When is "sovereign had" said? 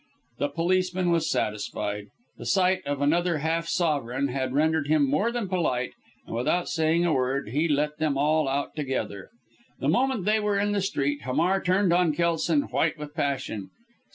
3.67-4.51